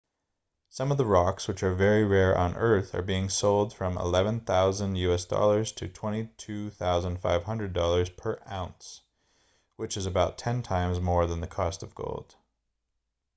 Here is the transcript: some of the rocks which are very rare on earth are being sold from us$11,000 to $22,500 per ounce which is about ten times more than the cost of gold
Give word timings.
some 0.67 0.91
of 0.91 0.97
the 0.97 1.05
rocks 1.05 1.47
which 1.47 1.61
are 1.61 1.75
very 1.75 2.03
rare 2.03 2.35
on 2.35 2.55
earth 2.55 2.95
are 2.95 3.03
being 3.03 3.29
sold 3.29 3.71
from 3.71 3.99
us$11,000 3.99 5.75
to 5.75 5.87
$22,500 5.87 8.17
per 8.17 8.41
ounce 8.49 9.01
which 9.75 9.95
is 9.95 10.07
about 10.07 10.39
ten 10.39 10.63
times 10.63 10.99
more 10.99 11.27
than 11.27 11.39
the 11.41 11.45
cost 11.45 11.83
of 11.83 11.93
gold 11.93 12.33